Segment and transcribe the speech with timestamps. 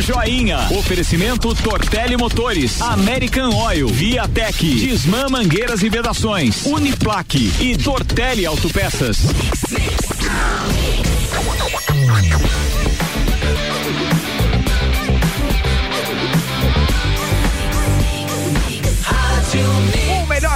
[0.00, 0.68] Joinha.
[0.70, 9.18] Oferecimento Tortelli Motores, American Oil, Viatec, Disman Mangueiras e Vedações, Uniplaque e Tortelli Autopeças.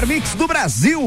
[0.03, 1.05] Melhor mix do Brasil.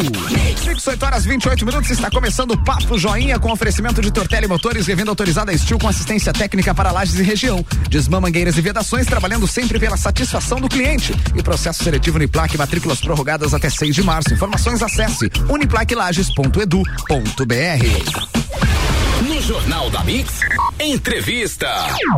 [0.65, 1.89] Mix 8 horas 28 minutos.
[1.89, 6.33] Está começando o Papo Joinha com oferecimento de Tortelli Motores, revenda autorizada Steel com assistência
[6.33, 7.65] técnica para lajes e região.
[7.89, 11.13] Desmã mangueiras e vedações, trabalhando sempre pela satisfação do cliente.
[11.35, 14.33] E processo seletivo Uniplaque, matrículas prorrogadas até 6 de março.
[14.33, 18.45] Informações acesse uniplaquelages.edu.br.
[19.21, 20.41] No Jornal da Mix,
[20.79, 21.67] entrevista.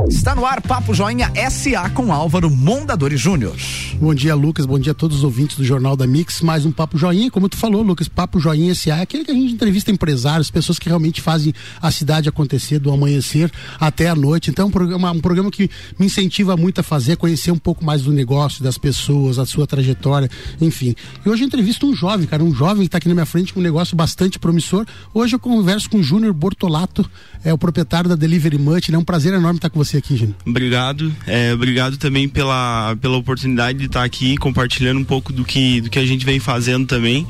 [0.09, 3.55] Está no ar Papo Joinha SA com Álvaro Mondadori Júnior.
[3.99, 4.65] Bom dia, Lucas.
[4.65, 6.41] Bom dia a todos os ouvintes do Jornal da Mix.
[6.41, 7.29] Mais um Papo Joinha.
[7.29, 10.79] Como tu falou, Lucas, Papo Joinha SA é aquele que a gente entrevista empresários, pessoas
[10.79, 14.49] que realmente fazem a cidade acontecer do amanhecer até a noite.
[14.49, 17.85] Então, é um programa, um programa que me incentiva muito a fazer, conhecer um pouco
[17.85, 20.29] mais do negócio, das pessoas, a sua trajetória,
[20.59, 20.95] enfim.
[21.23, 23.53] E hoje eu entrevisto um jovem, cara, um jovem que está aqui na minha frente
[23.53, 24.85] com um negócio bastante promissor.
[25.13, 27.07] Hoje eu converso com o Júnior Bortolato,
[27.43, 28.89] é o proprietário da Delivery Much.
[28.89, 30.35] É um prazer enorme estar com você aqui, Júnior.
[30.45, 31.13] Obrigado.
[31.25, 35.89] É, obrigado também pela, pela oportunidade de estar aqui compartilhando um pouco do que, do
[35.89, 37.27] que a gente vem fazendo também.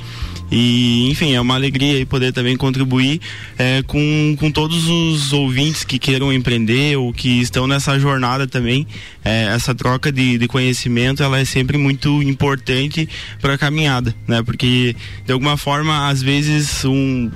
[0.49, 3.19] E, enfim, é uma alegria poder também contribuir
[3.57, 8.87] é, com, com todos os ouvintes que queiram empreender ou que estão nessa jornada também.
[9.25, 13.09] É, essa troca de, de conhecimento ela é sempre muito importante
[13.41, 14.41] para a caminhada, né?
[14.41, 17.29] Porque de alguma forma, às vezes, um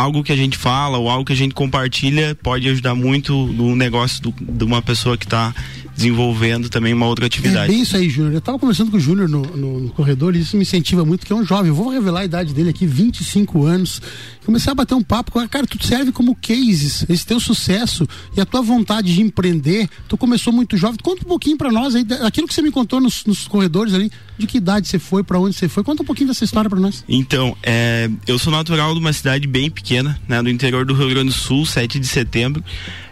[0.00, 3.76] algo que a gente fala ou algo que a gente compartilha pode ajudar muito no
[3.76, 5.54] negócio do, de uma pessoa que está
[6.00, 7.70] desenvolvendo também uma outra atividade.
[7.70, 8.32] É bem isso aí, Júnior.
[8.32, 11.26] Eu estava conversando com o Júnior no, no, no, corredor e isso me incentiva muito,
[11.26, 11.68] que é um jovem.
[11.68, 14.00] Eu vou revelar a idade dele aqui, 25 anos.
[14.44, 18.40] Comecei a bater um papo com cara, tu serve como cases, esse teu sucesso e
[18.40, 19.88] a tua vontade de empreender.
[20.08, 20.96] Tu começou muito jovem.
[21.02, 24.10] Conta um pouquinho para nós aí, aquilo que você me contou nos, nos corredores ali,
[24.38, 25.84] de que idade você foi, para onde você foi.
[25.84, 27.04] Conta um pouquinho dessa história para nós.
[27.06, 31.10] Então, é, eu sou natural de uma cidade bem pequena, né, do interior do Rio
[31.10, 32.64] Grande do Sul, 7 de setembro.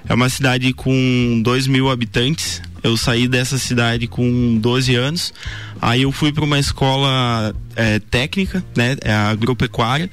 [0.09, 2.63] É uma cidade com 2 mil habitantes.
[2.83, 5.35] Eu saí dessa cidade com 12 anos.
[5.83, 10.11] Aí eu fui para uma escola é, técnica, né, é agropecuária.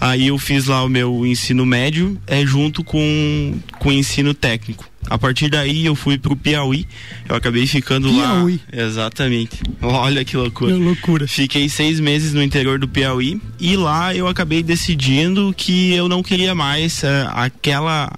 [0.00, 4.84] Aí eu fiz lá o meu ensino médio, é junto com com o ensino técnico.
[5.08, 6.86] A partir daí eu fui pro Piauí.
[7.28, 8.60] Eu acabei ficando Piauí.
[8.72, 8.84] lá.
[8.84, 9.60] Exatamente.
[9.82, 10.72] Olha que loucura.
[10.72, 11.28] Que loucura.
[11.28, 16.22] Fiquei seis meses no interior do Piauí e lá eu acabei decidindo que eu não
[16.22, 18.10] queria mais uh, aquela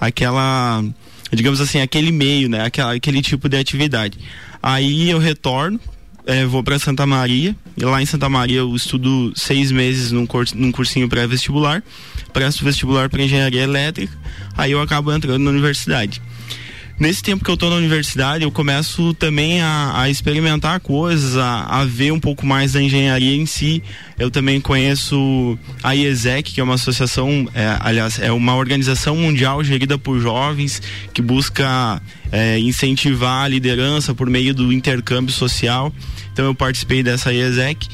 [0.00, 0.82] aquela
[1.32, 2.64] digamos assim aquele meio, né?
[2.64, 4.18] Aquela, aquele tipo de atividade.
[4.62, 5.78] Aí eu retorno
[6.26, 7.56] é, vou para Santa Maria.
[7.76, 11.82] E lá em Santa Maria eu estudo seis meses num, cur, num cursinho pré-vestibular.
[12.32, 14.16] Presto vestibular para engenharia elétrica.
[14.56, 16.22] Aí eu acabo entrando na universidade.
[17.00, 21.62] Nesse tempo que eu estou na universidade, eu começo também a, a experimentar coisas, a,
[21.62, 23.82] a, ver um pouco mais da engenharia em si.
[24.18, 29.64] Eu também conheço a IESEC, que é uma associação, é, aliás, é uma organização mundial
[29.64, 30.82] gerida por jovens
[31.14, 35.90] que busca é, incentivar a liderança por meio do intercâmbio social.
[36.34, 37.88] Então eu participei dessa IESEC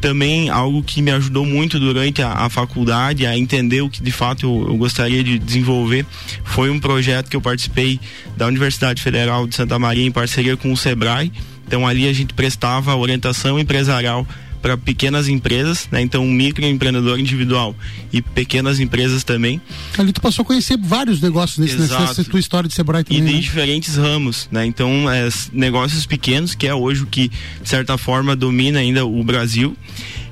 [0.00, 4.12] também algo que me ajudou muito durante a, a faculdade a entender o que de
[4.12, 6.06] fato eu, eu, gostaria de desenvolver
[6.44, 8.00] foi um projeto que eu participei
[8.36, 11.32] da Universidade Federal de Santa Maria em parceria com o Sebrae.
[11.66, 14.26] Então ali a gente prestava orientação empresarial
[14.60, 16.00] para pequenas empresas, né?
[16.00, 17.74] Então microempreendedor individual
[18.12, 19.60] e pequenas empresas também.
[19.96, 23.22] Ali tu passou a conhecer vários negócios nesse, nessa tua história de Sebrae também.
[23.22, 23.40] E de né?
[23.40, 24.66] diferentes ramos, né?
[24.66, 29.22] Então é, negócios pequenos, que é hoje o que de certa forma domina ainda o
[29.24, 29.76] Brasil.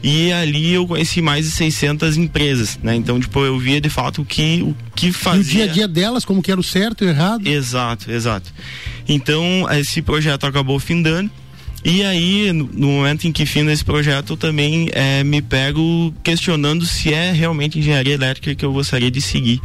[0.02, 2.94] E ali eu conheci mais de 600 empresas, né?
[2.94, 5.40] Então, tipo, eu via de fato o que o que fazia.
[5.40, 7.46] E o dia a dia delas, como que era o certo e o errado?
[7.46, 8.52] Exato, exato.
[9.08, 11.30] Então, esse projeto acabou findando
[11.88, 16.84] e aí, no, momento em que fim esse projeto, eu também é, me pego questionando
[16.84, 19.62] se é realmente engenharia elétrica que eu gostaria de seguir.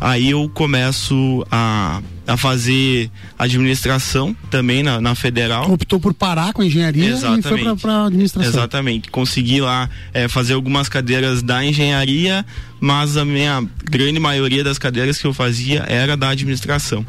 [0.00, 5.68] Aí eu começo a, a fazer administração também na, na federal.
[5.68, 7.46] Optou por parar com a engenharia Exatamente.
[7.46, 8.52] e foi para administração.
[8.52, 9.10] Exatamente.
[9.10, 12.46] Consegui lá é, fazer algumas cadeiras da engenharia,
[12.78, 17.04] mas a minha grande maioria das cadeiras que eu fazia era da administração.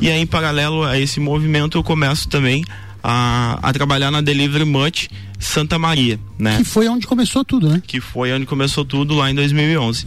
[0.00, 2.64] E aí, em paralelo a esse movimento, eu começo também
[3.02, 5.08] a, a trabalhar na Delivery Much
[5.38, 6.58] Santa Maria, né?
[6.58, 7.82] Que foi onde começou tudo, né?
[7.84, 10.04] Que foi onde começou tudo lá em 2011.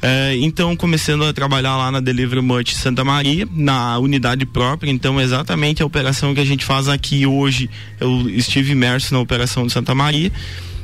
[0.00, 4.90] É, então, começando a trabalhar lá na Delivery Much Santa Maria, na unidade própria.
[4.90, 7.68] Então, exatamente a operação que a gente faz aqui hoje,
[8.00, 10.32] eu estive imerso na operação de Santa Maria.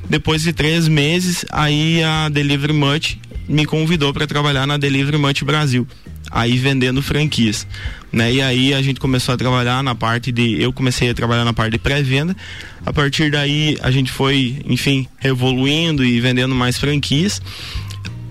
[0.08, 3.18] Depois de três meses, aí a Delivery Much
[3.48, 5.86] me convidou para trabalhar na Delivery Much Brasil,
[6.30, 7.66] aí vendendo franquias.
[8.12, 8.32] Né?
[8.32, 11.52] E aí a gente começou a trabalhar na parte de, eu comecei a trabalhar na
[11.52, 12.36] parte de pré-venda.
[12.84, 17.40] A partir daí a gente foi, enfim, evoluindo e vendendo mais franquias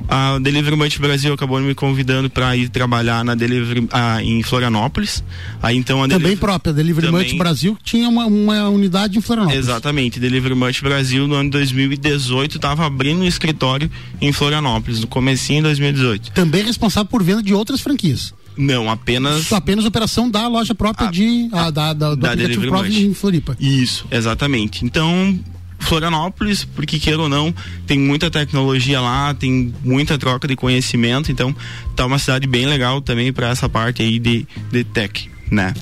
[0.08, 5.24] a Delivery Munch Brasil acabou me convidando para ir trabalhar na Delivery ah, em Florianópolis.
[5.62, 9.22] Aí então a também Delivery, própria Delivery também, Munch Brasil tinha uma, uma unidade em
[9.22, 9.66] Florianópolis.
[9.66, 13.92] Exatamente, Delivery Munch Brasil no ano 2018 estava abrindo um escritório
[14.22, 16.32] em Florianópolis no comecinho de 2018.
[16.32, 18.34] Também responsável por venda de outras franquias.
[18.58, 19.52] Não, apenas.
[19.54, 21.50] Apenas operação da loja própria a, de.
[21.52, 22.66] A, da, da, do da aplicativo
[23.12, 23.56] em Floripa.
[23.60, 24.84] Isso, exatamente.
[24.84, 25.40] Então,
[25.80, 27.54] Florianópolis, porque queira ou não,
[27.86, 31.56] tem muita tecnologia lá, tem muita troca de conhecimento, então
[31.96, 35.74] tá uma cidade bem legal também para essa parte aí de, de tech, né?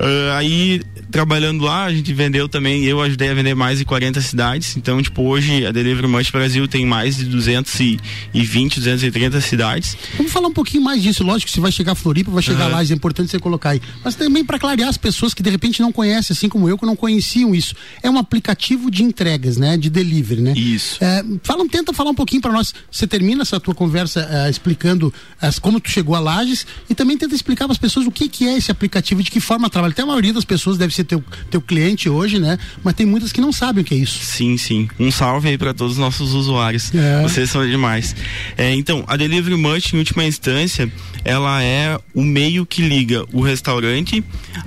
[0.00, 4.20] Uh, aí trabalhando lá, a gente vendeu também, eu ajudei a vender mais de 40
[4.20, 4.76] cidades.
[4.76, 9.96] Então, tipo, hoje a Delivery Munch Brasil tem mais de 220, 230 cidades.
[10.16, 11.24] Vamos falar um pouquinho mais disso.
[11.24, 12.72] Lógico que você vai chegar a Floripa, vai chegar uhum.
[12.72, 13.82] lá, é importante você colocar aí.
[14.04, 16.86] Mas também para clarear as pessoas que de repente não conhecem, assim como eu, que
[16.86, 17.74] não conheciam isso.
[18.02, 19.76] É um aplicativo de entregas, né?
[19.76, 20.52] De delivery, né?
[20.56, 21.02] Isso.
[21.02, 22.74] É, fala, tenta falar um pouquinho para nós.
[22.90, 27.16] Você termina essa tua conversa é, explicando as, como tu chegou a Lages e também
[27.16, 29.92] tenta explicar para as pessoas o que, que é esse aplicativo, de que forma trabalha.
[29.92, 32.58] Até a maioria das pessoas deve ser teu, teu cliente hoje, né?
[32.84, 34.18] Mas tem muitas que não sabem o que é isso.
[34.22, 34.88] Sim, sim.
[34.98, 36.94] Um salve aí para todos os nossos usuários.
[36.94, 37.22] É.
[37.22, 38.14] Vocês são demais.
[38.56, 40.90] É, então, a Delivery Much, em última instância,
[41.24, 44.22] ela é o meio que liga o restaurante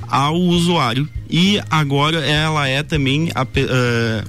[0.07, 3.47] ao usuário e agora ela é também a, uh,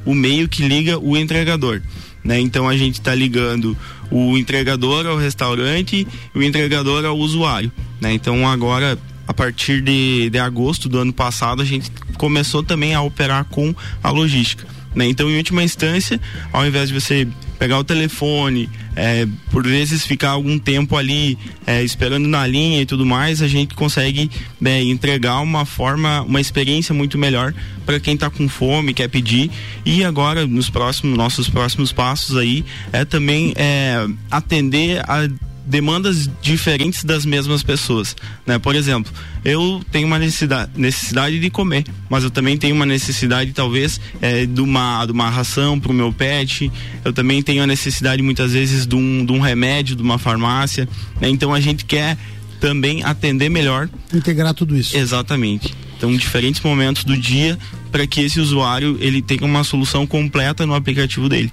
[0.04, 1.80] o meio que liga o entregador.
[2.22, 2.38] Né?
[2.38, 3.76] Então a gente está ligando
[4.10, 7.72] o entregador ao restaurante e o entregador ao usuário.
[8.00, 8.12] Né?
[8.12, 8.98] Então agora
[9.30, 11.88] a partir de, de agosto do ano passado, a gente
[12.18, 13.72] começou também a operar com
[14.02, 14.66] a logística.
[14.92, 15.06] Né?
[15.06, 16.20] Então, em última instância,
[16.52, 21.80] ao invés de você pegar o telefone, é, por vezes ficar algum tempo ali é,
[21.84, 24.28] esperando na linha e tudo mais, a gente consegue
[24.60, 27.54] né, entregar uma forma, uma experiência muito melhor
[27.86, 29.48] para quem está com fome, quer pedir.
[29.86, 35.28] E agora, nos próximos, nossos próximos passos aí, é também é, atender a
[35.66, 38.16] demandas diferentes das mesmas pessoas,
[38.46, 38.58] né?
[38.58, 39.12] Por exemplo,
[39.44, 44.46] eu tenho uma necessidade, necessidade de comer, mas eu também tenho uma necessidade talvez é,
[44.46, 46.70] de uma de uma ração para o meu pet.
[47.04, 50.88] Eu também tenho a necessidade muitas vezes de um, de um remédio, de uma farmácia.
[51.20, 51.28] Né?
[51.28, 52.16] Então a gente quer
[52.60, 53.88] também atender melhor.
[54.12, 54.96] Integrar tudo isso.
[54.96, 55.74] Exatamente.
[55.96, 57.58] Então, diferentes momentos do dia
[57.92, 61.52] para que esse usuário ele tenha uma solução completa no aplicativo dele.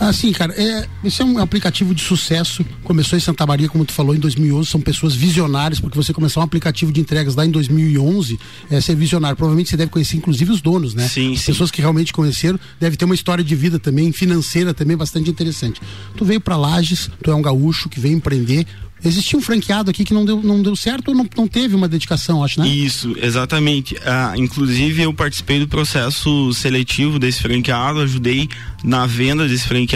[0.00, 2.64] Assim, cara, é, esse é um aplicativo de sucesso.
[2.84, 4.70] Começou em Santa Maria, como tu falou, em 2011.
[4.70, 8.38] São pessoas visionárias, porque você começou um aplicativo de entregas lá em 2011,
[8.70, 9.36] é ser visionário.
[9.36, 11.08] Provavelmente você deve conhecer, inclusive, os donos, né?
[11.08, 11.46] Sim, As sim.
[11.52, 12.58] Pessoas que realmente conheceram.
[12.78, 15.80] Deve ter uma história de vida também, financeira também, bastante interessante.
[16.16, 18.66] Tu veio para Lages, tu é um gaúcho que veio empreender.
[19.04, 21.86] Existia um franqueado aqui que não deu, não deu certo ou não, não teve uma
[21.86, 22.68] dedicação, acho, né?
[22.68, 23.96] Isso, exatamente.
[24.04, 28.48] Ah, inclusive, eu participei do processo seletivo desse franqueado, ajudei
[28.82, 29.87] na venda desse franqueado.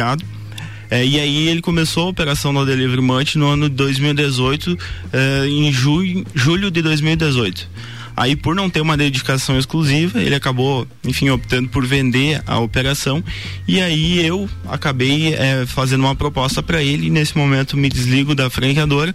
[0.90, 4.78] É, e aí ele começou a operação da Delivery Munch no ano de 2018,
[5.12, 7.66] é, em julho, de 2018.
[8.14, 13.24] Aí, por não ter uma dedicação exclusiva, ele acabou, enfim, optando por vender a operação.
[13.66, 17.08] E aí eu acabei é, fazendo uma proposta para ele.
[17.08, 19.14] Nesse momento me desligo da franqueadora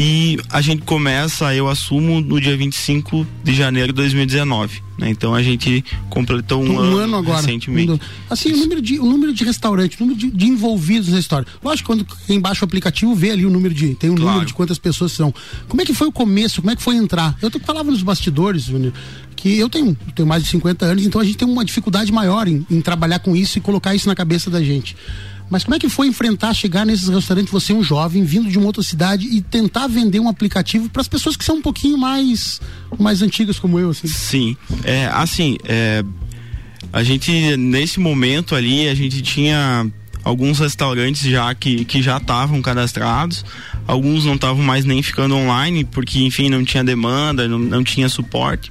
[0.00, 4.80] e a gente começa, eu assumo no dia 25 de janeiro de 2019.
[4.96, 5.10] Né?
[5.10, 7.40] Então a gente completou um, um ano, ano, agora.
[7.40, 8.00] Recentemente.
[8.30, 11.48] Assim, o número, de, o número de restaurantes, o número de, de, envolvidos na história.
[11.64, 13.96] Lógico, quando quem baixa o aplicativo vê ali o número de.
[13.96, 14.30] Tem um claro.
[14.30, 15.34] número de quantas pessoas são.
[15.66, 16.62] Como é que foi o começo?
[16.62, 17.36] Como é que foi entrar?
[17.42, 18.92] Eu falava nos bastidores, Júnior,
[19.34, 22.12] que eu tenho, eu tenho mais de 50 anos, então a gente tem uma dificuldade
[22.12, 24.96] maior em, em trabalhar com isso e colocar isso na cabeça da gente.
[25.50, 28.66] Mas como é que foi enfrentar, chegar nesses restaurantes, você um jovem, vindo de uma
[28.66, 32.60] outra cidade e tentar vender um aplicativo para as pessoas que são um pouquinho mais,
[32.98, 34.08] mais antigas como eu, assim?
[34.08, 36.04] Sim, é, assim, é,
[36.92, 39.86] a gente, nesse momento ali, a gente tinha
[40.22, 43.44] alguns restaurantes já que, que já estavam cadastrados,
[43.86, 48.08] alguns não estavam mais nem ficando online, porque, enfim, não tinha demanda, não, não tinha
[48.08, 48.70] suporte.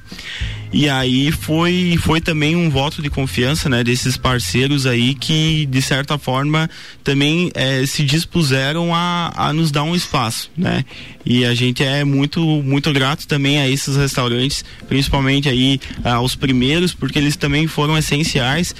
[0.71, 5.81] E aí foi, foi também um voto de confiança, né, desses parceiros aí que, de
[5.81, 6.69] certa forma,
[7.03, 10.83] também é, se dispuseram a, a nos dar um espaço, né?
[11.25, 16.93] E a gente é muito, muito grato também a esses restaurantes, principalmente aí aos primeiros,
[16.93, 18.73] porque eles também foram essenciais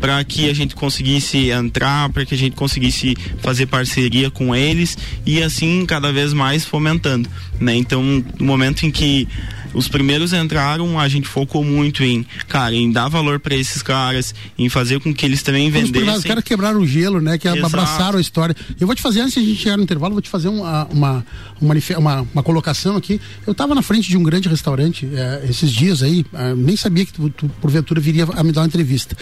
[0.00, 4.96] para que a gente conseguisse entrar, para que a gente conseguisse fazer parceria com eles
[5.26, 7.28] e assim cada vez mais fomentando,
[7.60, 7.76] né?
[7.76, 8.02] Então,
[8.38, 9.28] no momento em que
[9.72, 14.34] os primeiros entraram, a gente focou muito em, cara, em dar valor para esses caras,
[14.58, 16.10] em fazer com que eles também vendessem.
[16.10, 17.38] Os caras quebraram o gelo, né?
[17.38, 17.66] Que Exato.
[17.66, 18.54] abraçaram a história.
[18.80, 20.86] Eu vou te fazer, antes de a gente chegar no intervalo, vou te fazer uma,
[20.86, 21.24] uma,
[21.60, 23.20] uma, uma, uma colocação aqui.
[23.46, 27.06] Eu estava na frente de um grande restaurante é, esses dias aí, é, nem sabia
[27.06, 29.16] que tu, tu, porventura viria a me dar uma entrevista.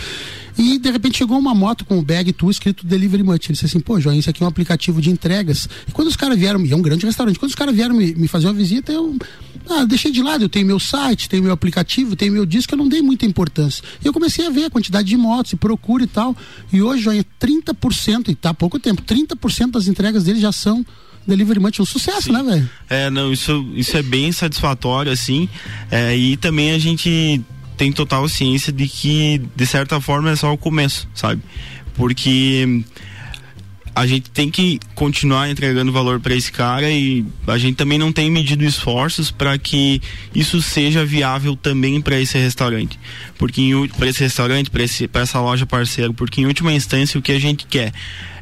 [0.56, 3.46] E de repente chegou uma moto com o bag tu escrito Delivery Much.
[3.46, 5.68] Ele disse assim, pô, João, isso aqui é um aplicativo de entregas.
[5.86, 8.14] E quando os caras vieram, e é um grande restaurante, quando os caras vieram me,
[8.14, 9.16] me fazer uma visita, eu
[9.70, 12.78] ah, deixei de lado, eu tenho meu site, tenho meu aplicativo, tenho meu disco, eu
[12.78, 13.84] não dei muita importância.
[14.02, 16.36] E eu comecei a ver a quantidade de motos, e procura e tal.
[16.72, 20.50] E hoje, João, é 30%, e tá há pouco tempo, 30% das entregas dele já
[20.52, 20.84] são
[21.26, 22.32] Delivery Munch, um sucesso, Sim.
[22.32, 22.70] né, velho?
[22.88, 25.48] É, não, isso, isso é bem satisfatório, assim.
[25.90, 27.42] É, e também a gente
[27.78, 31.40] tem total ciência de que, de certa forma, é só o começo, sabe?
[31.94, 32.84] Porque
[33.94, 38.12] a gente tem que continuar entregando valor para esse cara e a gente também não
[38.12, 40.00] tem medido esforços para que
[40.34, 42.98] isso seja viável também para esse restaurante.
[43.36, 47.40] Porque para esse restaurante, para essa loja parceiro, porque em última instância o que a
[47.40, 47.92] gente quer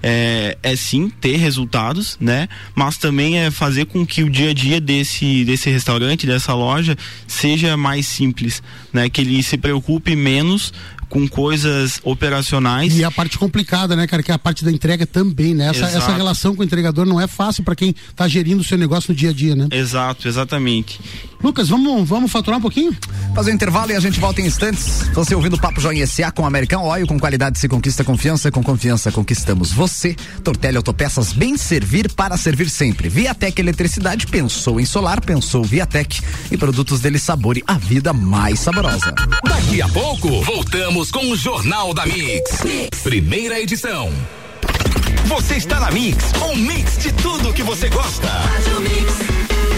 [0.02, 2.48] é, é sim ter resultados, né?
[2.74, 6.96] Mas também é fazer com que o dia a dia desse, desse restaurante, dessa loja,
[7.26, 8.62] seja mais simples,
[8.92, 9.08] né?
[9.08, 10.72] Que ele se preocupe menos
[11.08, 12.96] com coisas operacionais.
[12.96, 15.68] E a parte complicada, né, cara, que é a parte da entrega também, né?
[15.68, 18.76] Essa, essa relação com o entregador não é fácil para quem está gerindo o seu
[18.76, 19.68] negócio no dia a dia, né?
[19.70, 21.00] Exato, exatamente.
[21.42, 22.96] Lucas, vamos, vamos faturar um pouquinho?
[23.34, 25.08] Fazer um intervalo e a gente volta em instantes.
[25.14, 28.62] Você ouvindo o Papo Joinha SA com American Oil, com qualidade se conquista confiança, com
[28.62, 29.95] confiança conquistamos você.
[30.42, 33.08] Tortelli Autopeças, bem servir para servir sempre.
[33.08, 36.20] Viatec Eletricidade, pensou em solar, pensou Viatec.
[36.50, 39.14] E produtos dele sabore a vida mais saborosa.
[39.44, 42.62] Daqui a pouco, voltamos com o Jornal da mix.
[42.64, 43.00] mix.
[43.02, 44.12] Primeira edição.
[45.26, 48.28] Você está na Mix, um mix de tudo que você gosta.
[48.28, 49.75] Faz o mix.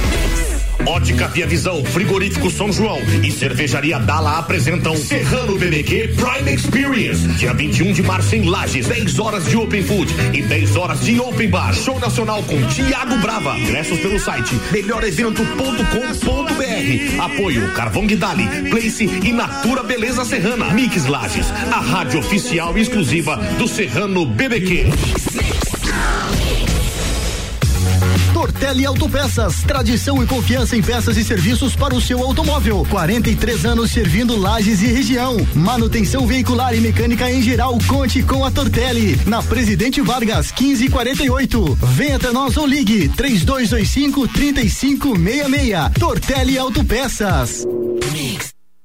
[0.89, 7.29] Ótica Via Visão, Frigorífico São João e Cervejaria Dala apresentam Serrano BBQ Prime Experience.
[7.35, 11.21] Dia 21 de março em Lages, 10 horas de Open Food e 10 horas de
[11.21, 11.75] Open Bar.
[11.75, 13.59] Show nacional com Tiago Brava.
[13.59, 17.23] Ingressos pelo site melhorevento.com.br.
[17.23, 20.73] Apoio Carvão Guidali, Place e Natura Beleza Serrana.
[20.73, 24.87] Mix Lages, a rádio oficial exclusiva do Serrano BBQ.
[28.33, 32.87] Tortelli Autopeças, tradição e confiança em peças e serviços para o seu automóvel.
[32.91, 35.37] 43 anos servindo lajes e região.
[35.55, 39.19] Manutenção veicular e mecânica em geral, conte com a Tortelli.
[39.27, 41.79] Na Presidente Vargas, 1548.
[41.95, 45.99] Venha até nós ou ligue 3225 3566.
[45.99, 47.67] Tortelli Autopeças.
[48.13, 48.58] Mix.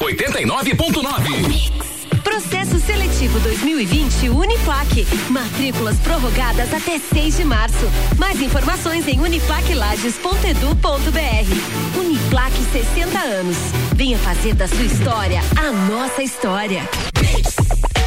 [0.00, 1.72] 89.9.
[2.22, 5.04] Processo seletivo 2020 Uniplaque.
[5.28, 7.90] Matrículas prorrogadas até 6 de março.
[8.16, 11.98] Mais informações em uniplaquelages.edu.br.
[11.98, 13.56] Uniplaque 60 anos.
[13.94, 16.88] Venha fazer da sua história a nossa história.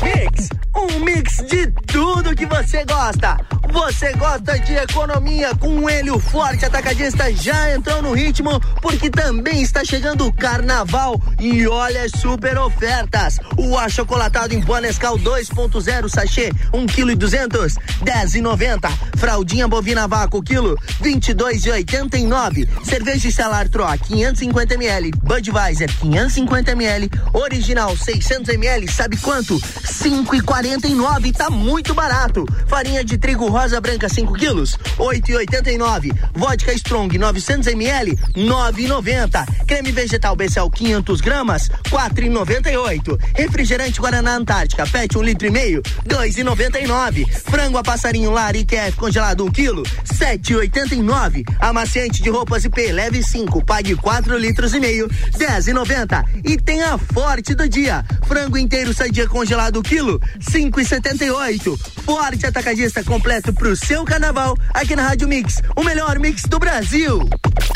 [0.01, 3.37] Mix, um mix de tudo que você gosta.
[3.71, 9.61] Você gosta de economia com ele, o forte atacadista já entrou no ritmo porque também
[9.61, 13.39] está chegando o carnaval e olha as super ofertas.
[13.57, 18.91] O achocolatado em pó Nescau 2.0 sachê, 1 kg e 200, 10,90.
[19.17, 22.67] Fraldinha bovina vácuo quilo, 22,89.
[22.83, 29.57] Cerveja Estelar Tro 550 ml, Budweiser 550 ml, original 600 ml, sabe quanto?
[29.59, 32.45] 5,49, tá muito barato.
[32.67, 36.11] Farinha de trigo rosa branca 5 quilos, 8,89.
[36.33, 39.45] Vodka Strong 900 ml, 9,90.
[39.67, 43.19] Creme vegetal Becel 500 gramas, 4,98.
[43.37, 47.27] Refrigerante Guaraná Antártica, PET 1 um litro e meio, 2,99.
[47.29, 51.43] Frango a passarinho Lari KF congelado 1 um quilo, 7,89.
[51.59, 56.25] Amaciante de roupas IP, leve 5, pague 4 litros e meio, 10,90.
[56.43, 58.03] E tem a forte do dia.
[58.27, 61.77] Frango inteiro sadia congelado quilo, 5,78.
[62.03, 66.57] Forte atacadista completo certo pro seu carnaval aqui na Rádio Mix, o melhor mix do
[66.57, 67.29] Brasil.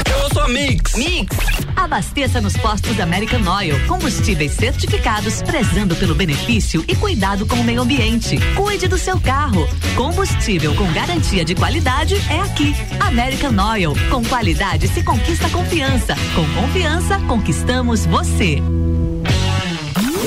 [0.05, 0.95] Eu sou a Mix.
[0.95, 1.35] Mix.
[1.75, 3.75] Abasteça nos postos American Oil.
[3.87, 8.37] Combustíveis certificados, prezando pelo benefício e cuidado com o meio ambiente.
[8.55, 9.67] Cuide do seu carro.
[9.95, 12.73] Combustível com garantia de qualidade é aqui.
[12.99, 13.93] American Oil.
[14.09, 16.15] Com qualidade se conquista confiança.
[16.33, 18.61] Com confiança, conquistamos você.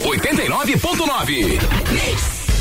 [0.04, 2.37] 89.9.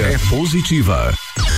[0.00, 1.14] é positiva.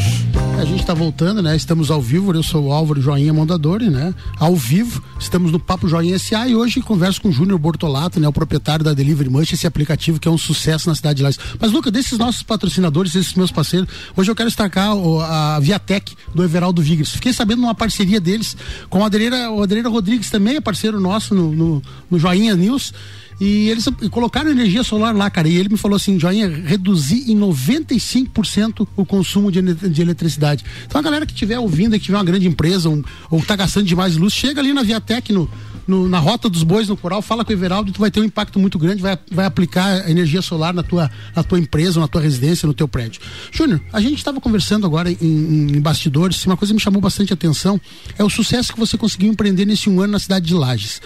[0.59, 1.55] A gente está voltando, né?
[1.55, 4.13] Estamos ao vivo, eu sou o Álvaro Joinha Mondadori, né?
[4.37, 8.27] Ao vivo, estamos no Papo Joinha SA e hoje converso com o Júnior Bortolato, né?
[8.27, 11.39] O proprietário da Delivery Munch, esse aplicativo que é um sucesso na cidade de Lages.
[11.59, 16.43] Mas, Luca, desses nossos patrocinadores, esses meus parceiros, hoje eu quero destacar a Viatec do
[16.43, 17.09] Everaldo Vigres.
[17.09, 18.55] Fiquei sabendo uma parceria deles
[18.87, 22.93] com a Adreira, o Adreira Rodrigues, também é parceiro nosso no, no, no Joinha News.
[23.39, 25.47] E eles colocaram energia solar lá, cara.
[25.47, 30.63] E ele me falou assim: joinha, reduzir em 95% o consumo de, de eletricidade.
[30.85, 33.85] Então a galera que estiver ouvindo, que tiver uma grande empresa um, ou tá gastando
[33.85, 35.49] demais luz, chega ali na Viatec, no,
[35.87, 38.23] no, na rota dos bois no coral, fala com o Everaldo, tu vai ter um
[38.23, 42.21] impacto muito grande, vai, vai aplicar energia solar na tua, na tua empresa, na tua
[42.21, 43.21] residência, no teu prédio.
[43.51, 47.79] Júnior, a gente estava conversando agora em, em, bastidores, uma coisa me chamou bastante atenção
[48.17, 51.01] é o sucesso que você conseguiu empreender nesse um ano na cidade de Lages.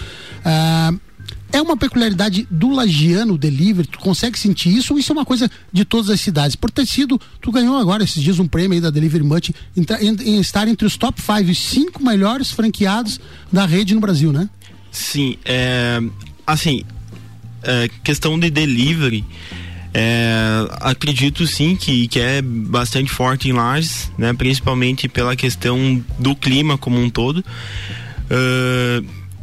[0.46, 0.94] Ah,
[1.52, 3.88] é uma peculiaridade do lagiano delivery?
[3.88, 6.56] Tu consegue sentir isso ou isso é uma coisa de todas as cidades?
[6.56, 9.86] Por ter sido, tu ganhou agora esses dias um prêmio aí da Delivery Much em,
[10.02, 13.20] em, em estar entre os top 5 e cinco melhores franqueados
[13.52, 14.50] da rede no Brasil, né?
[14.92, 16.02] Sim, é,
[16.46, 16.84] assim,
[17.64, 19.26] é, questão de delivery,
[19.94, 24.34] é, acredito sim que, que é bastante forte em Lages, né?
[24.34, 27.44] Principalmente pela questão do clima como um todo.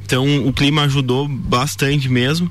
[0.07, 2.51] Então o clima ajudou bastante mesmo.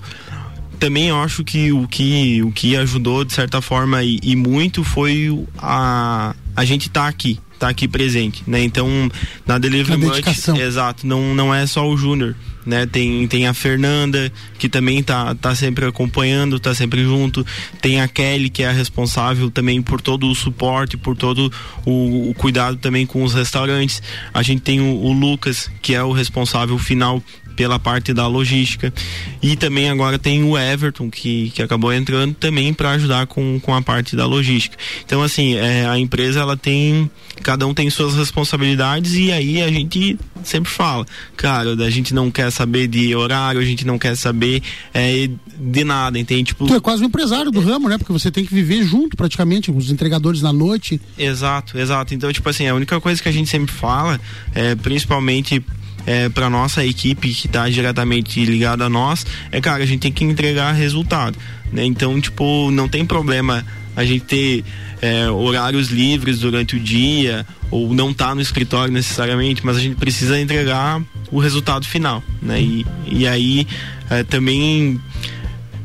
[0.77, 4.83] Também eu acho que o que, o que ajudou de certa forma e, e muito
[4.83, 8.61] foi a, a gente estar tá aqui, tá aqui presente, né?
[8.61, 9.09] Então,
[9.47, 12.85] na Delivery Much, exato, não, não é só o Júnior, né?
[12.85, 17.45] Tem, tem a Fernanda, que também tá, tá sempre acompanhando, tá sempre junto.
[17.81, 21.51] Tem a Kelly, que é a responsável também por todo o suporte, por todo
[21.85, 24.03] o, o cuidado também com os restaurantes.
[24.33, 27.23] A gente tem o, o Lucas, que é o responsável final
[27.55, 28.93] pela parte da logística.
[29.41, 33.73] E também agora tem o Everton, que, que acabou entrando também para ajudar com, com
[33.73, 34.77] a parte da logística.
[35.05, 37.09] Então, assim, é, a empresa ela tem.
[37.43, 42.31] Cada um tem suas responsabilidades e aí a gente sempre fala, cara, a gente não
[42.31, 44.63] quer saber de horário, a gente não quer saber
[44.93, 46.45] é, de nada, entende?
[46.45, 47.97] Tipo, tu é quase um empresário do ramo, né?
[47.97, 50.99] Porque você tem que viver junto praticamente, com os entregadores na noite.
[51.17, 52.13] Exato, exato.
[52.13, 54.19] Então, tipo assim, a única coisa que a gente sempre fala,
[54.53, 55.63] é, principalmente
[56.05, 60.11] é, para nossa equipe que está diretamente ligada a nós, é cara, a gente tem
[60.11, 61.37] que entregar resultado,
[61.71, 61.83] né?
[61.85, 63.65] Então, tipo, não tem problema
[63.95, 64.63] a gente ter
[65.01, 69.95] é, horários livres durante o dia ou não tá no escritório necessariamente, mas a gente
[69.95, 72.61] precisa entregar o resultado final, né?
[72.61, 73.67] E, e aí
[74.09, 74.99] é, também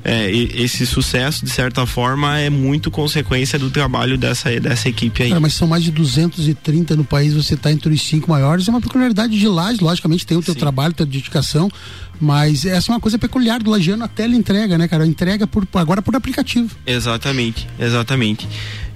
[0.04, 5.28] é, esse sucesso, de certa forma, é muito consequência do trabalho dessa, dessa equipe aí.
[5.28, 8.70] Cara, mas são mais de 230 no país, você está entre os cinco maiores, é
[8.70, 10.60] uma peculiaridade de Lages, logicamente tem o teu Sim.
[10.60, 11.70] trabalho, tua dedicação,
[12.20, 15.06] mas essa é uma coisa peculiar do lagiano, a tela entrega, né, cara?
[15.06, 16.74] Entrega por, agora por aplicativo.
[16.86, 18.48] Exatamente, exatamente.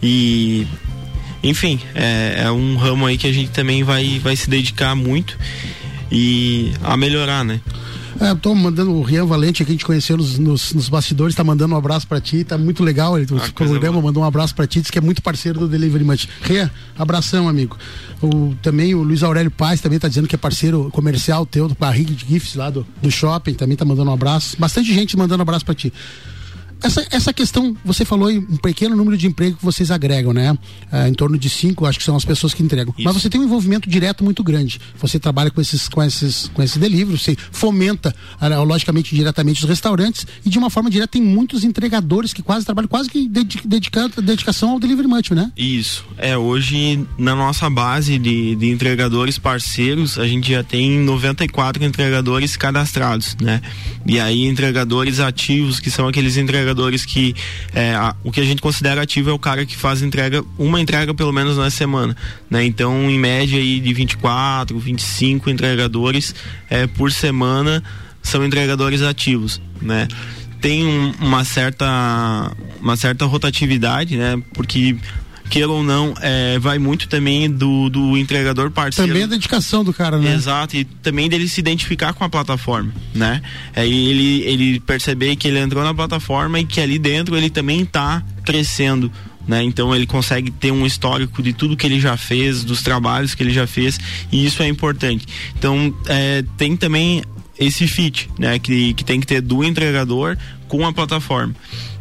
[0.02, 0.66] E
[1.42, 5.38] enfim, é, é, um ramo aí que a gente também vai, vai se dedicar muito
[6.10, 7.60] e a melhorar, né?
[8.20, 11.42] É, tô mandando o Rian Valente, que a gente conheceu nos, nos, nos bastidores, tá
[11.42, 13.18] mandando um abraço pra ti, tá muito legal.
[13.18, 15.68] Ele, ah, o programa mandou um abraço pra ti, disse que é muito parceiro do
[15.68, 16.28] Delivery Munch.
[16.42, 17.76] Rian, abração, amigo.
[18.22, 21.74] O, também o Luiz Aurélio Paz também tá dizendo que é parceiro comercial teu, do
[21.74, 24.56] Barriga de Gifts lá do, do shopping, também tá mandando um abraço.
[24.58, 25.92] Bastante gente mandando um abraço pra ti.
[26.84, 30.56] Essa, essa questão, você falou em um pequeno número de emprego que vocês agregam, né?
[30.92, 32.94] É, em torno de cinco, acho que são as pessoas que entregam.
[32.98, 33.04] Isso.
[33.08, 34.78] Mas você tem um envolvimento direto muito grande.
[34.98, 39.68] Você trabalha com esses, com esses, com esses delivery, você fomenta, ah, logicamente, diretamente os
[39.68, 43.26] restaurantes e de uma forma direta tem muitos entregadores que quase trabalham, quase que
[43.64, 45.50] dedicando dedicação ao delivery much, né?
[45.56, 46.04] Isso.
[46.18, 52.58] É, hoje, na nossa base de, de entregadores parceiros, a gente já tem 94 entregadores
[52.58, 53.62] cadastrados, né?
[54.06, 57.34] E aí, entregadores ativos, que são aqueles entregadores entregadores que
[57.72, 60.80] é, a, o que a gente considera ativo é o cara que faz entrega, uma
[60.80, 62.16] entrega pelo menos na semana,
[62.50, 62.64] né?
[62.64, 66.34] Então, em média aí de 24, 25 entregadores
[66.68, 67.82] é, por semana
[68.22, 70.08] são entregadores ativos, né?
[70.60, 74.40] Tem um, uma certa uma certa rotatividade, né?
[74.52, 74.96] Porque
[75.54, 79.08] queira ou não, é, vai muito também do, do entregador parceiro.
[79.08, 80.34] Também a dedicação do cara, né?
[80.34, 83.40] Exato, e também dele se identificar com a plataforma, né?
[83.72, 87.82] É, ele, ele perceber que ele entrou na plataforma e que ali dentro ele também
[87.82, 89.12] está crescendo.
[89.46, 89.62] Né?
[89.62, 93.42] Então ele consegue ter um histórico de tudo que ele já fez, dos trabalhos que
[93.42, 94.00] ele já fez,
[94.32, 95.24] e isso é importante.
[95.56, 97.22] Então é, tem também
[97.56, 98.58] esse fit, né?
[98.58, 100.36] Que, que tem que ter do entregador
[100.66, 101.54] com a plataforma.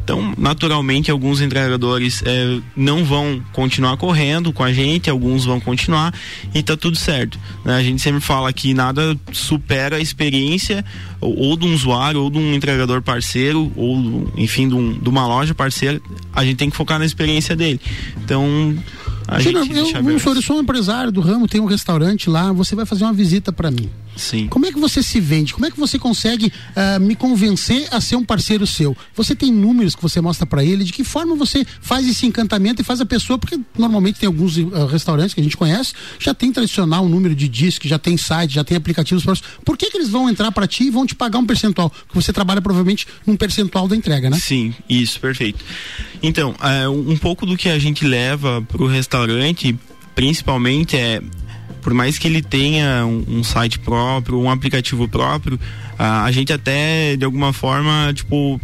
[0.03, 6.13] Então, naturalmente, alguns entregadores é, não vão continuar correndo com a gente, alguns vão continuar
[6.53, 7.39] e tá tudo certo.
[7.63, 7.75] Né?
[7.75, 10.83] A gente sempre fala que nada supera a experiência
[11.21, 15.07] ou, ou de um usuário, ou de um entregador parceiro, ou, enfim, de, um, de
[15.07, 16.01] uma loja parceira.
[16.33, 17.79] A gente tem que focar na experiência dele.
[18.17, 18.77] Então,
[19.25, 22.51] a Chega, gente eu, eu, eu sou um empresário do ramo, tem um restaurante lá,
[22.51, 23.89] você vai fazer uma visita para mim.
[24.15, 24.47] Sim.
[24.47, 25.53] Como é que você se vende?
[25.53, 28.95] Como é que você consegue uh, me convencer a ser um parceiro seu?
[29.15, 30.83] Você tem números que você mostra para ele?
[30.83, 33.37] De que forma você faz esse encantamento e faz a pessoa?
[33.37, 37.35] Porque normalmente tem alguns uh, restaurantes que a gente conhece, já tem tradicional um número
[37.35, 39.47] de discos, já tem site, já tem aplicativos próprios.
[39.65, 41.89] Por que, que eles vão entrar para ti e vão te pagar um percentual?
[41.89, 44.37] Porque você trabalha provavelmente num percentual da entrega, né?
[44.39, 45.63] Sim, isso, perfeito.
[46.21, 49.77] Então, uh, um pouco do que a gente leva pro restaurante,
[50.15, 51.21] principalmente é
[51.83, 55.59] por mais que ele tenha um, um site próprio, um aplicativo próprio,
[55.99, 58.59] a, a, gente até de alguma forma, tipo,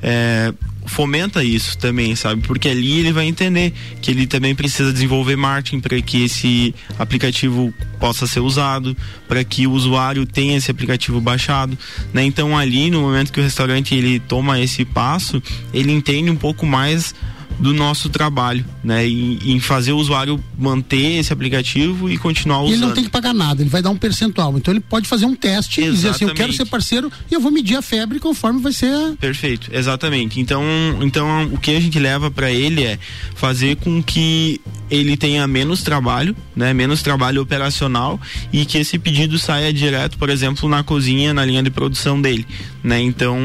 [0.00, 0.54] é,
[0.86, 2.42] fomenta isso também, sabe?
[2.42, 7.74] Porque ali ele vai entender que ele também precisa desenvolver marketing para que esse aplicativo
[7.98, 8.96] possa ser usado,
[9.26, 11.76] para que o usuário tenha esse aplicativo baixado,
[12.12, 12.24] né?
[12.24, 15.42] Então ali no momento que o restaurante ele toma esse passo,
[15.74, 17.14] ele entende um pouco mais
[17.62, 19.06] do nosso trabalho, né?
[19.06, 22.70] Em, em, fazer o usuário manter esse aplicativo e continuar usando.
[22.70, 24.58] E ele não tem que pagar nada, ele vai dar um percentual.
[24.58, 25.92] Então ele pode fazer um teste exatamente.
[25.92, 28.72] e dizer assim, eu quero ser parceiro e eu vou medir a febre conforme vai
[28.72, 29.16] ser.
[29.16, 30.40] Perfeito, exatamente.
[30.40, 30.64] Então,
[31.02, 32.98] então o que a gente leva para ele é
[33.36, 36.74] fazer com que ele tenha menos trabalho, né?
[36.74, 38.20] Menos trabalho operacional
[38.52, 42.44] e que esse pedido saia direto, por exemplo, na cozinha, na linha de produção dele,
[42.82, 43.00] né?
[43.00, 43.38] Então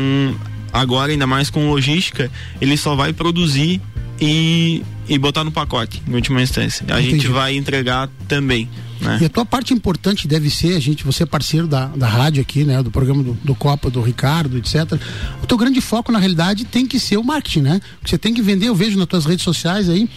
[0.72, 3.82] agora ainda mais com logística, ele só vai produzir
[4.20, 6.86] e, e botar no pacote, em última instância.
[6.90, 7.12] A Entendi.
[7.12, 8.70] gente vai entregar também.
[9.00, 9.20] Né?
[9.22, 12.42] E a tua parte importante deve ser, a gente, você é parceiro da, da rádio
[12.42, 12.82] aqui, né?
[12.82, 15.00] Do programa do, do Copa, do Ricardo, etc.
[15.42, 17.82] O teu grande foco, na realidade, tem que ser o marketing, né?
[18.04, 20.10] Você tem que vender, eu vejo nas tuas redes sociais aí,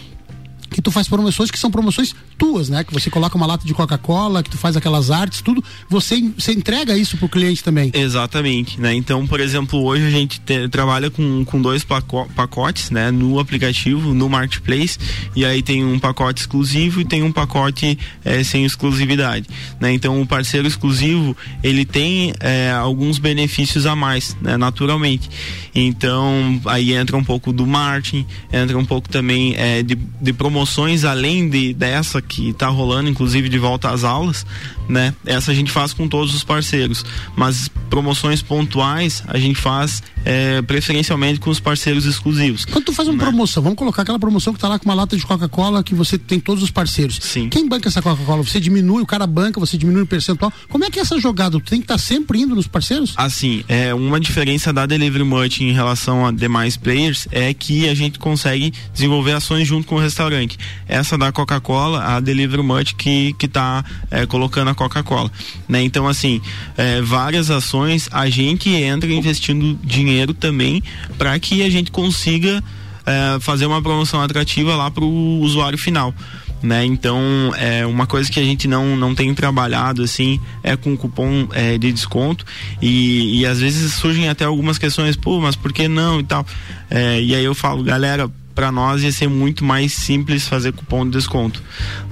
[0.71, 2.83] que tu faz promoções que são promoções tuas, né?
[2.83, 6.53] Que você coloca uma lata de Coca-Cola, que tu faz aquelas artes, tudo, você, você
[6.53, 7.91] entrega isso pro cliente também.
[7.93, 8.93] Exatamente, né?
[8.93, 13.11] Então, por exemplo, hoje a gente te, trabalha com, com dois pacotes, né?
[13.11, 14.97] No aplicativo, no Marketplace,
[15.35, 19.47] e aí tem um pacote exclusivo e tem um pacote é, sem exclusividade,
[19.79, 19.91] né?
[19.91, 24.55] Então, o parceiro exclusivo, ele tem é, alguns benefícios a mais, né?
[24.55, 25.29] Naturalmente.
[25.75, 30.60] Então, aí entra um pouco do marketing, entra um pouco também é, de, de promoção
[30.61, 34.45] promoções além de dessa que está rolando, inclusive de volta às aulas,
[34.87, 35.11] né?
[35.25, 37.03] Essa a gente faz com todos os parceiros,
[37.35, 42.65] mas promoções pontuais a gente faz é, preferencialmente com os parceiros exclusivos.
[42.65, 43.23] Quando tu faz uma né?
[43.23, 46.17] promoção, vamos colocar aquela promoção que tá lá com uma lata de Coca-Cola que você
[46.17, 47.19] tem todos os parceiros.
[47.21, 47.49] Sim.
[47.49, 48.43] Quem banca essa Coca-Cola?
[48.43, 50.51] Você diminui, o cara banca, você diminui o percentual.
[50.69, 51.59] Como é que é essa jogada?
[51.59, 53.13] Tu tem que estar tá sempre indo nos parceiros?
[53.17, 57.95] Assim, é uma diferença da Delivery Much em relação a demais players é que a
[57.95, 60.57] gente consegue desenvolver ações junto com o restaurante.
[60.87, 65.31] Essa da Coca-Cola, a Delivery Much que que tá é, colocando a Coca-Cola,
[65.67, 65.81] né?
[65.81, 66.41] Então assim,
[66.77, 70.83] é, várias ações a gente entra investindo dinheiro também
[71.17, 72.63] para que a gente consiga
[73.05, 76.13] é, fazer uma promoção atrativa lá para o usuário final.
[76.61, 76.85] Né?
[76.85, 77.19] Então,
[77.57, 81.75] é uma coisa que a gente não, não tem trabalhado assim é com cupom é,
[81.75, 82.45] de desconto
[82.79, 86.45] e, e às vezes surgem até algumas questões, pô, mas por que não e tal.
[86.87, 91.05] É, e aí eu falo, galera, para nós ia ser muito mais simples fazer cupom
[91.05, 91.61] de desconto,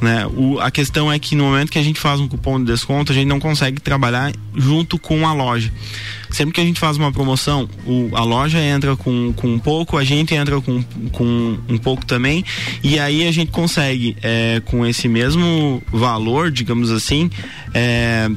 [0.01, 0.25] né?
[0.27, 3.11] O, a questão é que no momento que a gente faz um cupom de desconto,
[3.11, 5.71] a gente não consegue trabalhar junto com a loja.
[6.29, 9.97] Sempre que a gente faz uma promoção, o, a loja entra com, com um pouco,
[9.97, 12.45] a gente entra com, com um pouco também,
[12.83, 17.31] e aí a gente consegue, é, com esse mesmo valor, digamos assim,
[17.73, 18.29] é,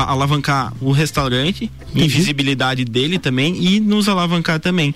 [0.00, 2.02] alavancar o restaurante, uhum.
[2.02, 4.94] invisibilidade dele também e nos alavancar também.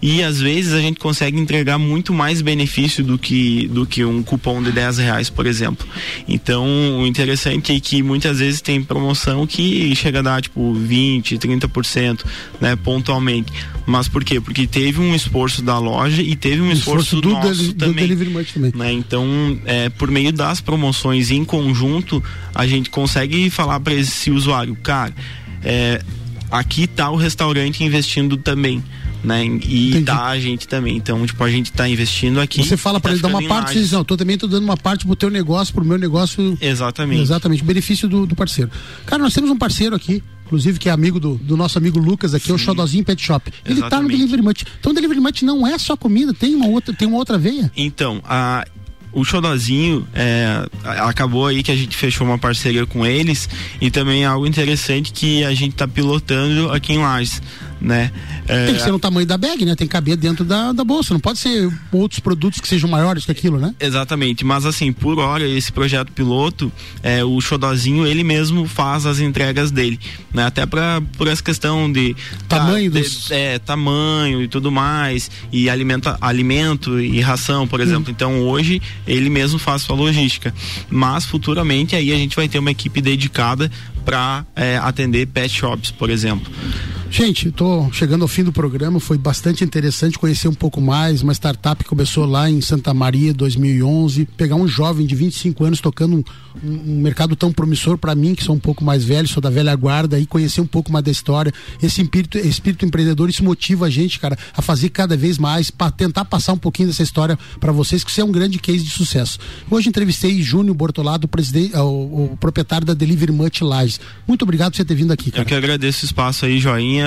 [0.00, 4.22] E às vezes a gente consegue entregar muito mais benefício do que, do que um
[4.22, 5.86] cupom de 10 reais, por exemplo.
[6.26, 6.66] Então,
[7.00, 12.24] o interessante é que muitas vezes tem promoção que chega a dar tipo 20, 30%,
[12.60, 13.52] né, pontualmente.
[13.86, 14.40] Mas por quê?
[14.40, 18.08] Porque teve um esforço da loja e teve um esforço, esforço do nosso deli também.
[18.08, 18.72] Do também.
[18.74, 18.92] Né?
[18.92, 22.22] Então, é, por meio das promoções em conjunto,
[22.58, 25.14] a gente consegue falar para esse usuário, cara,
[25.62, 26.02] é,
[26.50, 28.82] aqui tá o restaurante investindo também.
[29.22, 29.44] Né?
[29.44, 30.04] E Entendi.
[30.04, 30.96] tá a gente também.
[30.96, 32.62] Então, tipo, a gente tá investindo aqui.
[32.62, 34.64] Você fala para tá ele dar uma parte, você diz, não, tô também tô dando
[34.64, 36.58] uma parte pro teu negócio, pro meu negócio.
[36.60, 37.22] Exatamente.
[37.22, 38.70] Exatamente, benefício do, do parceiro.
[39.06, 42.34] Cara, nós temos um parceiro aqui, inclusive que é amigo do, do nosso amigo Lucas
[42.34, 42.54] aqui, Sim.
[42.54, 43.52] o Xodozinho Pet Shop.
[43.64, 43.90] Ele Exatamente.
[43.90, 44.64] tá no Delivery Munch.
[44.80, 47.70] Então, o Delivery Munch não é só comida, tem uma outra, tem uma outra veia.
[47.76, 48.64] Então, a
[49.18, 53.48] o Xodozinho é, acabou aí que a gente fechou uma parceria com eles.
[53.80, 57.42] E também é algo interessante que a gente está pilotando aqui em Lages
[57.80, 58.10] né?
[58.46, 58.66] É...
[58.66, 59.74] Tem que ser no tamanho da bag, né?
[59.74, 63.24] Tem que caber dentro da, da bolsa, não pode ser outros produtos que sejam maiores
[63.24, 63.74] que aquilo, né?
[63.78, 69.20] Exatamente, mas assim, por hora, esse projeto piloto, é, o Xodozinho, ele mesmo faz as
[69.20, 69.98] entregas dele,
[70.32, 70.46] né?
[70.46, 72.16] Até pra, por essa questão de...
[72.48, 73.26] Tamanho tá, dos...
[73.28, 78.10] De, é, tamanho e tudo mais, e alimenta, alimento e ração, por exemplo.
[78.10, 78.14] Hum.
[78.14, 80.54] Então, hoje, ele mesmo faz sua logística,
[80.90, 83.70] mas futuramente aí a gente vai ter uma equipe dedicada
[84.04, 86.50] para é, atender pet shops, por exemplo.
[87.10, 89.00] Gente, estou chegando ao fim do programa.
[89.00, 91.22] Foi bastante interessante conhecer um pouco mais.
[91.22, 94.26] Uma startup que começou lá em Santa Maria, 2011.
[94.36, 98.44] Pegar um jovem de 25 anos tocando um, um, mercado tão promissor para mim, que
[98.44, 101.10] sou um pouco mais velho, sou da velha guarda, e conhecer um pouco mais da
[101.10, 101.52] história.
[101.82, 105.90] Esse espírito, espírito empreendedor, isso motiva a gente, cara, a fazer cada vez mais, para
[105.90, 108.90] tentar passar um pouquinho dessa história para vocês, que isso é um grande case de
[108.90, 109.38] sucesso.
[109.70, 113.98] Hoje entrevistei Júnior Bortolado, presidente, o, o, proprietário da Delivery Much Lages.
[114.26, 115.42] Muito obrigado por você ter vindo aqui, cara.
[115.42, 116.97] Eu que agradeço o espaço aí, joinha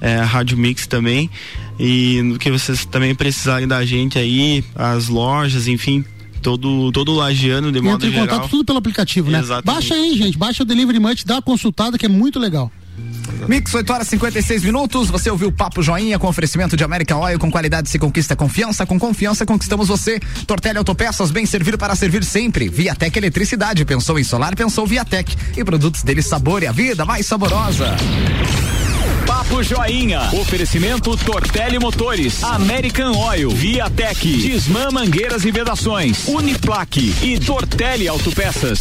[0.00, 1.30] é, a Rádio Mix também.
[1.78, 6.04] E no que vocês também precisarem da gente aí, as lojas, enfim,
[6.42, 8.28] todo todo lagiano de modo Entra em geral.
[8.28, 9.38] contato tudo pelo aplicativo, né?
[9.38, 9.66] Exatamente.
[9.66, 12.70] Baixa aí, gente, baixa o Delivery Munch, dá uma consultada que é muito legal.
[13.46, 15.08] Mix 8 horas e 56 minutos.
[15.08, 17.38] Você ouviu o Papo Joinha com oferecimento de American Oil.
[17.38, 18.84] Com qualidade se conquista confiança.
[18.84, 20.18] Com confiança conquistamos você.
[20.46, 22.68] Tortelli Autopeças, bem servido para servir sempre.
[22.68, 23.84] Viatec Eletricidade.
[23.84, 25.36] Pensou em solar, pensou Viatec.
[25.56, 27.96] E produtos dele sabor e a vida mais saborosa.
[29.28, 30.30] Papo Joinha.
[30.32, 38.80] Oferecimento Tortelli Motores, American Oil, Viatec, Disman Mangueiras e Vedações, Uniplaque e Tortelli Autopeças.